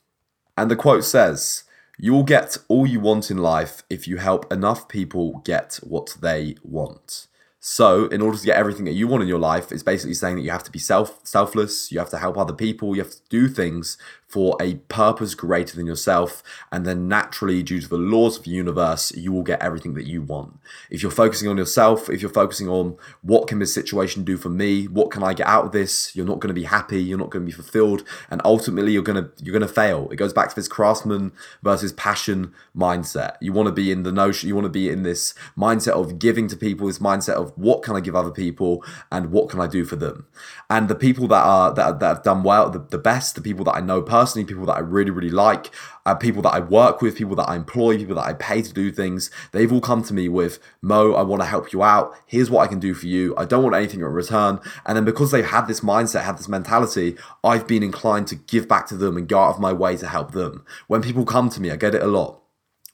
[0.57, 1.63] And the quote says
[2.03, 6.17] you will get all you want in life if you help enough people get what
[6.21, 7.27] they want.
[7.63, 10.37] So, in order to get everything that you want in your life, it's basically saying
[10.37, 13.13] that you have to be self selfless, you have to help other people, you have
[13.13, 13.99] to do things
[14.31, 16.43] for a purpose greater than yourself.
[16.71, 20.07] And then naturally, due to the laws of the universe, you will get everything that
[20.07, 20.59] you want.
[20.89, 24.49] If you're focusing on yourself, if you're focusing on what can this situation do for
[24.49, 27.19] me, what can I get out of this, you're not going to be happy, you're
[27.19, 30.09] not going to be fulfilled, and ultimately you're to you're to fail.
[30.11, 33.37] It goes back to this craftsman versus passion mindset.
[33.41, 36.19] You want to be in the notion, you want to be in this mindset of
[36.19, 39.61] giving to people, this mindset of what can I give other people and what can
[39.61, 40.27] I do for them.
[40.69, 43.65] And the people that are that, that have done well, the, the best, the people
[43.65, 45.71] that I know personally, people that I really really like,
[46.07, 48.73] uh, people that I work with, people that I employ, people that I pay to
[48.73, 52.15] do things, they've all come to me with, Mo, I want to help you out.
[52.27, 53.35] Here's what I can do for you.
[53.37, 54.61] I don't want anything in return.
[54.87, 58.69] And then because they've had this mindset, had this mentality, I've been inclined to give
[58.69, 60.65] back to them and go out of my way to help them.
[60.87, 62.40] When people come to me, I get it a lot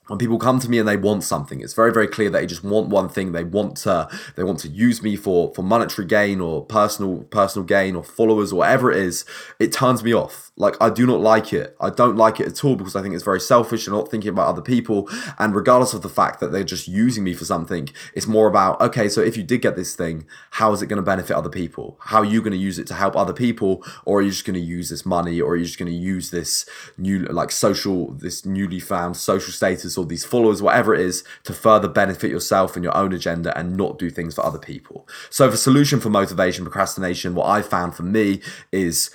[0.07, 1.61] when people come to me and they want something.
[1.61, 3.31] It's very very clear that they just want one thing.
[3.31, 7.65] They want to they want to use me for for monetary gain or personal personal
[7.65, 9.25] gain or followers or whatever it is.
[9.59, 10.51] It turns me off.
[10.55, 11.75] Like i do not like it.
[11.79, 14.29] I don't like it at all because i think it's very selfish and not thinking
[14.29, 15.09] about other people.
[15.39, 18.79] And regardless of the fact that they're just using me for something it's more about
[18.81, 21.49] okay so if you did get this thing how is it going to benefit other
[21.49, 21.97] people?
[22.01, 23.83] How are you going to use it to help other people?
[24.05, 25.39] Or are you just going to use this money?
[25.39, 26.67] Or are you just going to use this
[26.97, 31.53] new like social this newly found social status or these followers, whatever it is, to
[31.53, 35.07] further benefit yourself and your own agenda and not do things for other people.
[35.29, 39.09] So, the solution for motivation, procrastination, what I found for me is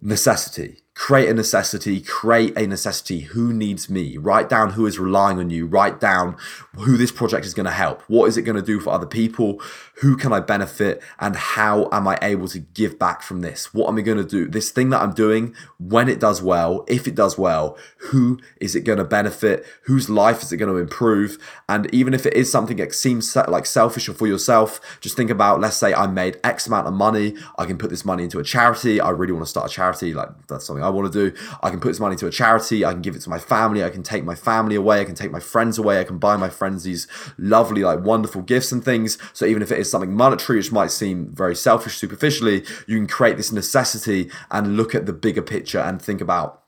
[0.00, 3.20] necessity create a necessity, create a necessity.
[3.20, 4.16] Who needs me?
[4.16, 5.66] Write down who is relying on you.
[5.66, 6.36] Write down
[6.74, 8.02] who this project is going to help.
[8.08, 9.60] What is it going to do for other people?
[10.00, 11.02] Who can I benefit?
[11.18, 13.72] And how am I able to give back from this?
[13.72, 14.46] What am I going to do?
[14.46, 17.78] This thing that I'm doing, when it does well, if it does well,
[18.10, 19.64] who is it going to benefit?
[19.84, 21.38] Whose life is it going to improve?
[21.66, 25.30] And even if it is something that seems like selfish or for yourself, just think
[25.30, 27.34] about let's say I made X amount of money.
[27.58, 29.00] I can put this money into a charity.
[29.00, 30.12] I really want to start a charity.
[30.12, 31.36] Like that's something I want to do.
[31.62, 32.84] I can put this money to a charity.
[32.84, 33.82] I can give it to my family.
[33.82, 35.00] I can take my family away.
[35.00, 36.00] I can take my friends away.
[36.00, 39.16] I can buy my friends these lovely, like wonderful gifts and things.
[39.32, 43.06] So even if it is something monetary, which might seem very selfish superficially, you can
[43.06, 46.62] create this necessity and look at the bigger picture and think about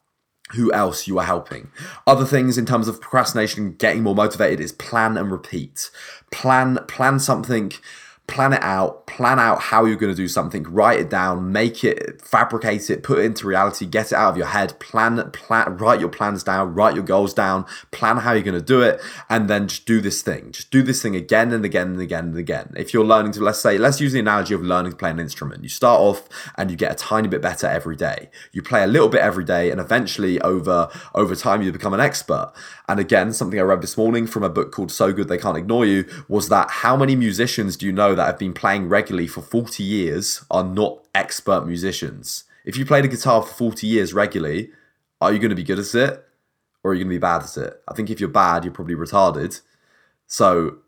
[0.52, 1.70] who else you are helping.
[2.06, 5.90] Other things in terms of procrastination, getting more motivated is plan and repeat.
[6.30, 7.72] Plan plan something
[8.28, 11.82] plan it out, plan out how you're going to do something, write it down, make
[11.82, 15.76] it, fabricate it, put it into reality, get it out of your head, plan, plan,
[15.78, 19.00] write your plans down, write your goals down, plan how you're going to do it,
[19.30, 20.52] and then just do this thing.
[20.52, 22.72] Just do this thing again and again and again and again.
[22.76, 25.18] If you're learning to, let's say, let's use the analogy of learning to play an
[25.18, 25.62] instrument.
[25.62, 28.28] You start off and you get a tiny bit better every day.
[28.52, 32.00] You play a little bit every day, and eventually over over time you become an
[32.00, 32.52] expert.
[32.88, 35.58] And again, something I read this morning from a book called So Good They Can't
[35.58, 39.26] Ignore You was that how many musicians do you know that have been playing regularly
[39.26, 42.44] for 40 years are not expert musicians?
[42.64, 44.70] If you played a guitar for 40 years regularly,
[45.20, 46.24] are you going to be good at it
[46.82, 47.82] or are you going to be bad at it?
[47.86, 49.60] I think if you're bad, you're probably retarded.
[50.26, 50.78] So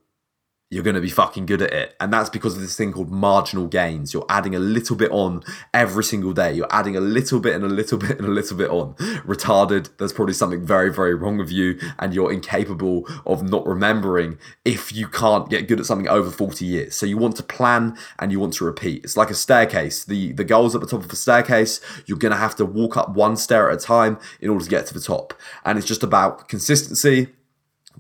[0.71, 1.97] you're going to be fucking good at it.
[1.99, 4.15] And that's because of this thing called marginal gains.
[4.15, 5.43] You're adding a little bit on
[5.75, 6.53] every single day.
[6.53, 8.95] You're adding a little bit and a little bit and a little bit on.
[9.27, 14.39] Retarded, there's probably something very, very wrong with you, and you're incapable of not remembering
[14.65, 16.95] if you can't get good at something over 40 years.
[16.95, 19.03] So you want to plan and you want to repeat.
[19.03, 20.05] It's like a staircase.
[20.05, 21.81] The, the goal's at the top of the staircase.
[22.07, 24.71] You're going to have to walk up one stair at a time in order to
[24.71, 25.35] get to the top.
[25.65, 27.31] And it's just about consistency,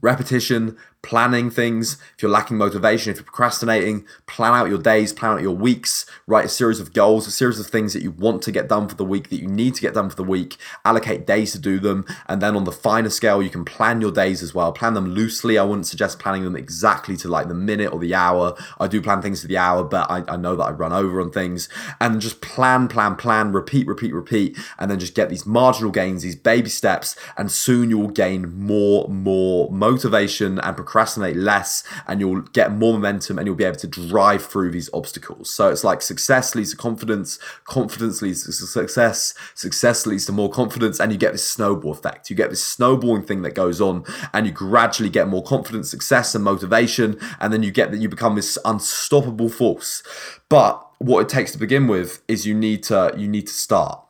[0.00, 1.94] repetition, planning things.
[2.14, 6.06] If you're lacking motivation, if you're procrastinating, plan out your days, plan out your weeks,
[6.26, 8.88] write a series of goals, a series of things that you want to get done
[8.88, 11.58] for the week, that you need to get done for the week, allocate days to
[11.58, 12.04] do them.
[12.28, 14.72] And then on the finer scale, you can plan your days as well.
[14.72, 15.58] Plan them loosely.
[15.58, 18.56] I wouldn't suggest planning them exactly to like the minute or the hour.
[18.78, 21.20] I do plan things to the hour, but I, I know that I run over
[21.20, 21.68] on things.
[22.00, 26.22] And just plan, plan, plan, repeat, repeat, repeat, and then just get these marginal gains,
[26.22, 32.18] these baby steps, and soon you will gain more, more motivation and procrastinate less and
[32.18, 35.48] you'll get more momentum and you'll be able to drive through these obstacles.
[35.48, 40.50] So it's like success leads to confidence, confidence leads to success, success leads to more
[40.50, 42.28] confidence, and you get this snowball effect.
[42.28, 46.34] You get this snowballing thing that goes on, and you gradually get more confidence, success,
[46.34, 50.02] and motivation, and then you get that you become this unstoppable force.
[50.48, 54.04] But what it takes to begin with is you need to you need to start.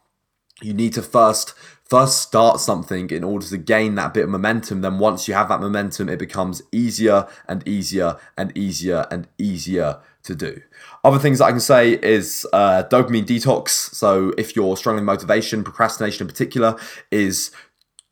[0.62, 1.54] You need to first
[1.90, 4.80] first start something in order to gain that bit of momentum.
[4.80, 9.98] Then once you have that momentum, it becomes easier and easier and easier and easier
[10.22, 10.62] to do.
[11.02, 13.70] Other things that I can say is uh, dopamine detox.
[13.70, 16.76] So if you're struggling with motivation, procrastination in particular,
[17.10, 17.50] is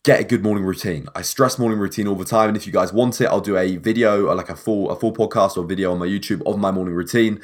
[0.08, 1.06] get a good morning routine.
[1.14, 3.58] I stress morning routine all the time, and if you guys want it, I'll do
[3.58, 6.56] a video, uh, like a full a full podcast or video on my YouTube of
[6.58, 7.42] my morning routine.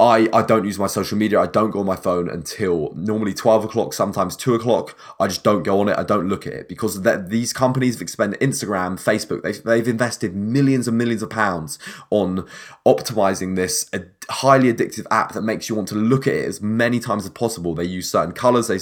[0.00, 1.40] I, I don't use my social media.
[1.40, 4.98] I don't go on my phone until normally 12 o'clock, sometimes 2 o'clock.
[5.20, 5.98] I just don't go on it.
[5.98, 9.88] I don't look at it because that these companies have expended Instagram, Facebook, they've, they've
[9.88, 11.78] invested millions and millions of pounds
[12.10, 12.46] on
[12.86, 13.90] optimizing this
[14.28, 17.30] highly addictive app that makes you want to look at it as many times as
[17.30, 17.74] possible.
[17.74, 18.78] They use certain colors, they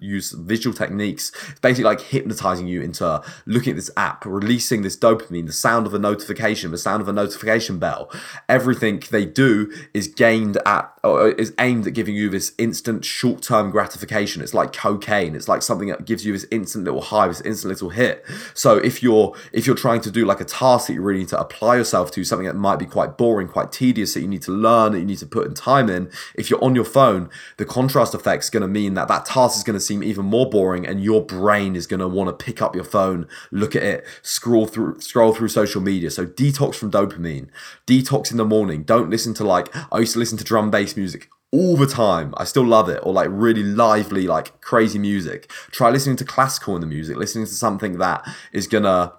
[0.00, 1.32] use visual techniques.
[1.50, 5.86] It's basically like hypnotizing you into looking at this app, releasing this dopamine, the sound
[5.86, 8.10] of a notification, the sound of a notification bell.
[8.48, 13.04] Everything they do is gained at or uh, is aimed at giving you this instant
[13.04, 14.42] short-term gratification.
[14.42, 15.36] It's like cocaine.
[15.36, 18.24] It's like something that gives you this instant little high, this instant little hit.
[18.54, 21.28] So if you're if you're trying to do like a task that you really need
[21.28, 24.42] to apply yourself to, something that might be quite boring, quite tedious, that you need
[24.42, 27.30] to learn, that you need to put in time in, if you're on your phone,
[27.56, 30.24] the contrast effect is going to mean that that task is going to seem even
[30.24, 33.74] more boring, and your brain is going to want to pick up your phone, look
[33.74, 36.10] at it, scroll through scroll through social media.
[36.10, 37.48] So detox from dopamine,
[37.86, 38.82] detox in the morning.
[38.82, 42.34] Don't listen to like I used to listen to drum bass music all the time.
[42.36, 45.50] I still love it, or like really lively, like crazy music.
[45.70, 49.12] Try listening to classical in the music, listening to something that is gonna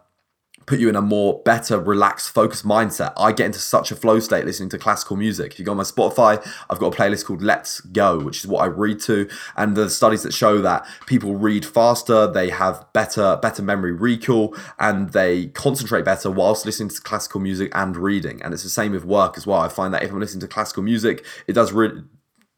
[0.66, 3.14] put you in a more better, relaxed, focused mindset.
[3.18, 5.54] I get into such a flow state listening to classical music.
[5.54, 8.48] If you go on my Spotify, I've got a playlist called Let's Go, which is
[8.48, 9.30] what I read to.
[9.56, 14.56] And the studies that show that people read faster, they have better, better memory recall,
[14.80, 18.42] and they concentrate better whilst listening to classical music and reading.
[18.42, 19.60] And it's the same with work as well.
[19.60, 22.04] I find that if I'm listening to classical music, it does really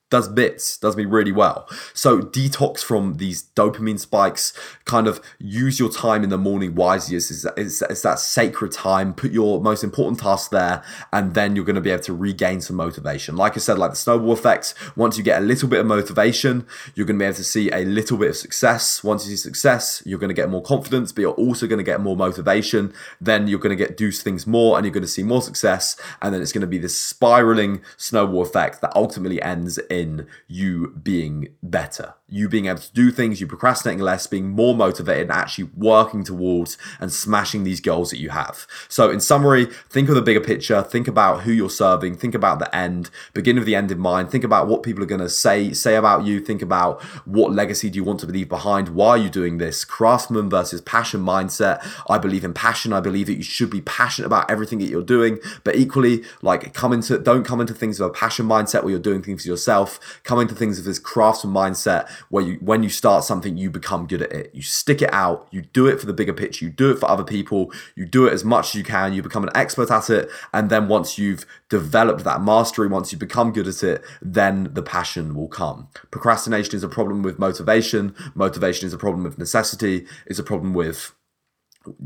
[0.09, 1.67] does bits, does me really well.
[1.93, 4.53] So detox from these dopamine spikes,
[4.85, 7.17] kind of use your time in the morning wisely.
[7.17, 9.13] It's, it's, it's that sacred time.
[9.13, 12.61] Put your most important tasks there, and then you're going to be able to regain
[12.61, 13.35] some motivation.
[13.35, 16.65] Like I said, like the snowball effect, once you get a little bit of motivation,
[16.95, 19.03] you're going to be able to see a little bit of success.
[19.03, 21.83] Once you see success, you're going to get more confidence, but you're also going to
[21.83, 22.93] get more motivation.
[23.19, 25.99] Then you're going to get do things more, and you're going to see more success,
[26.21, 30.27] and then it's going to be this spiraling snowball effect that ultimately ends in in
[30.47, 35.23] you being better, you being able to do things, you procrastinating less, being more motivated,
[35.23, 38.67] and actually working towards and smashing these goals that you have.
[38.87, 42.59] So, in summary, think of the bigger picture, think about who you're serving, think about
[42.59, 45.29] the end, begin with the end in mind, think about what people are going to
[45.29, 49.09] say say about you, think about what legacy do you want to leave behind, why
[49.09, 49.85] are you doing this?
[49.85, 51.85] Craftsman versus passion mindset.
[52.09, 52.93] I believe in passion.
[52.93, 56.73] I believe that you should be passionate about everything that you're doing, but equally, like
[56.73, 59.49] come into don't come into things with a passion mindset where you're doing things for
[59.49, 63.69] yourself Come into things with this craftsman mindset where you when you start something, you
[63.69, 64.51] become good at it.
[64.53, 67.09] You stick it out, you do it for the bigger picture, you do it for
[67.09, 70.09] other people, you do it as much as you can, you become an expert at
[70.09, 74.69] it, and then once you've developed that mastery, once you become good at it, then
[74.73, 75.87] the passion will come.
[76.11, 80.73] Procrastination is a problem with motivation, motivation is a problem with necessity, is a problem
[80.73, 81.13] with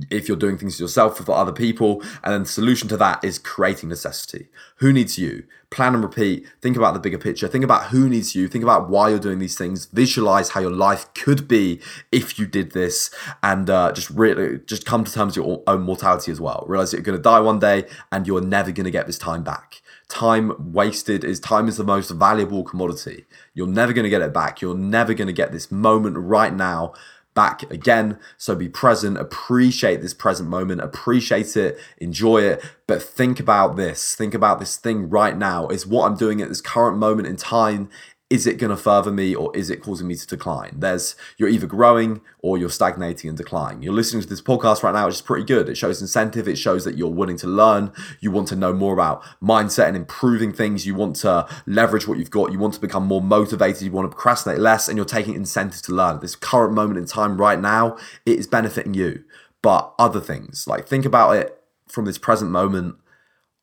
[0.09, 2.01] if you're doing things yourself for other people.
[2.23, 4.47] And then the solution to that is creating necessity.
[4.77, 5.43] Who needs you?
[5.69, 6.45] Plan and repeat.
[6.61, 7.47] Think about the bigger picture.
[7.47, 8.49] Think about who needs you.
[8.49, 9.85] Think about why you're doing these things.
[9.85, 11.79] Visualize how your life could be
[12.11, 13.09] if you did this,
[13.41, 16.65] and uh, just really just come to terms with your own mortality as well.
[16.67, 19.43] Realize you're going to die one day, and you're never going to get this time
[19.43, 19.81] back.
[20.09, 23.25] Time wasted is time is the most valuable commodity.
[23.53, 24.61] You're never going to get it back.
[24.61, 26.93] You're never going to get this moment right now
[27.33, 28.19] back again.
[28.37, 34.15] So be present, appreciate this present moment, appreciate it, enjoy it, but think about this.
[34.15, 35.67] Think about this thing right now.
[35.69, 37.89] Is what I'm doing at this current moment in time
[38.31, 40.79] is it going to further me or is it causing me to decline?
[40.79, 43.83] There's you're either growing or you're stagnating and declining.
[43.83, 45.67] You're listening to this podcast right now, which is pretty good.
[45.67, 46.47] It shows incentive.
[46.47, 47.91] It shows that you're willing to learn.
[48.21, 50.85] You want to know more about mindset and improving things.
[50.87, 52.53] You want to leverage what you've got.
[52.53, 53.81] You want to become more motivated.
[53.81, 56.21] You want to procrastinate less, and you're taking incentive to learn.
[56.21, 59.25] This current moment in time right now, it is benefiting you.
[59.61, 62.95] But other things, like think about it from this present moment.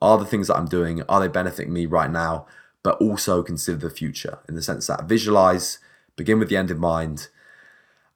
[0.00, 2.46] Are the things that I'm doing, are they benefiting me right now?
[2.82, 5.78] But also consider the future in the sense that visualize,
[6.16, 7.28] begin with the end in mind,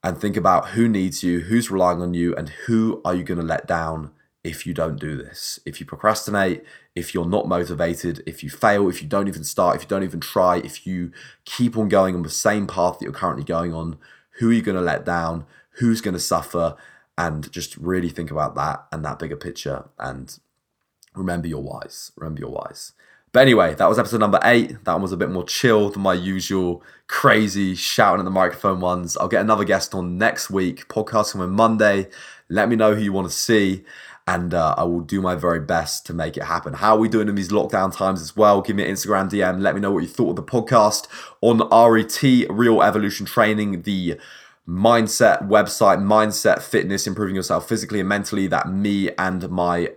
[0.03, 3.39] and think about who needs you, who's relying on you, and who are you going
[3.39, 4.11] to let down
[4.45, 5.61] if you don't do this.
[5.65, 6.65] If you procrastinate,
[6.97, 10.03] if you're not motivated, if you fail, if you don't even start, if you don't
[10.03, 11.13] even try, if you
[11.45, 13.99] keep on going on the same path that you're currently going on,
[14.39, 15.47] who are you going to let down?
[15.77, 16.77] Who's going to suffer?
[17.17, 19.89] And just really think about that and that bigger picture.
[19.99, 20.37] And
[21.15, 22.11] remember your whys.
[22.17, 22.93] Remember your whys.
[23.33, 24.85] But anyway, that was episode number eight.
[24.85, 28.81] That one was a bit more chill than my usual crazy shouting at the microphone
[28.81, 29.17] ones.
[29.17, 32.09] I'll get another guest on next week, podcasting on Monday.
[32.51, 33.85] Let me know who you want to see,
[34.27, 36.75] and uh, I will do my very best to make it happen.
[36.75, 38.61] How are we doing in these lockdown times as well?
[38.61, 39.63] Give me an Instagram DM.
[39.63, 41.09] Let me know what you thought of the podcast
[41.41, 44.19] on RET, Real Evolution Training, the
[44.69, 49.89] mindset website, mindset, fitness, improving yourself physically and mentally that me and my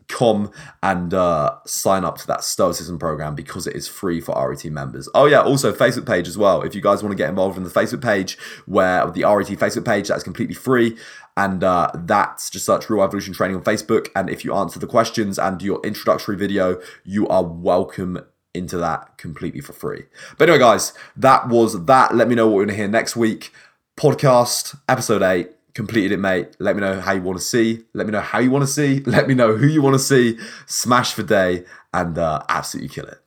[0.81, 5.09] and uh, sign up to that Stoicism program because it is free for RET members.
[5.13, 6.61] Oh yeah, also Facebook page as well.
[6.61, 9.85] If you guys want to get involved in the Facebook page, where the RET Facebook
[9.85, 10.97] page that's completely free,
[11.35, 14.09] and uh, that's just search Real Evolution Training on Facebook.
[14.15, 18.19] And if you answer the questions and do your introductory video, you are welcome
[18.53, 20.05] into that completely for free.
[20.37, 22.15] But anyway, guys, that was that.
[22.15, 23.51] Let me know what we're going to hear next week.
[23.97, 25.49] Podcast, episode 8.
[25.73, 26.55] Completed it, mate.
[26.59, 27.83] Let me know how you want to see.
[27.93, 28.99] Let me know how you want to see.
[29.05, 30.37] Let me know who you want to see.
[30.67, 33.22] Smash for day and uh, absolutely kill it.